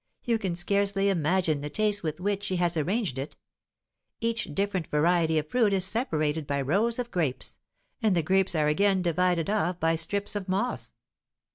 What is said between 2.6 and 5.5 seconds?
arranged it; each different variety of